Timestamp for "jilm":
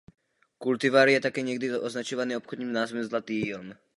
3.41-3.75